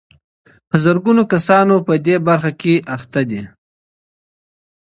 [0.69, 3.43] په زرګونه کسان په دې برخه کې بوخت دي.